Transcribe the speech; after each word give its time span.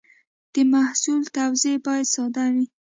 د 0.53 0.55
محصول 0.73 1.21
توضیح 1.37 1.77
باید 1.85 2.07
ساده 2.15 2.45
وي. 2.53 2.65